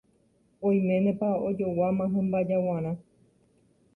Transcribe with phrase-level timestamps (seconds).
[0.69, 2.91] Oiménepa ojoguáma hymba jaguarã.